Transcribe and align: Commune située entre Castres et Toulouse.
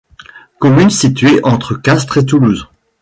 Commune 0.57 0.89
située 0.89 1.41
entre 1.43 1.75
Castres 1.75 2.17
et 2.17 2.25
Toulouse. 2.25 2.67